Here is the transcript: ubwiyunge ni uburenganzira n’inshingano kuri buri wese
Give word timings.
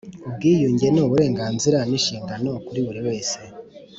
ubwiyunge 0.27 0.85
ni 0.89 0.99
uburenganzira 1.05 1.77
n’inshingano 1.89 2.49
kuri 2.65 2.79
buri 2.85 3.01
wese 3.07 3.37